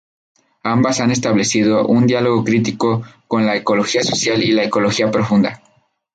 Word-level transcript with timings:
Ambas 0.63 0.99
han 0.99 1.11
establecido 1.11 1.85
un 1.85 2.07
diálogo 2.07 2.43
crítico 2.43 3.03
con 3.27 3.45
la 3.45 3.55
ecología 3.55 4.01
social 4.03 4.41
y 4.41 4.51
la 4.51 4.63
ecología 4.63 5.11
profunda. 5.11 5.61